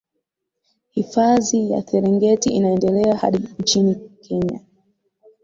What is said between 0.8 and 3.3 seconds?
hifadhi ya serengeti inaendelea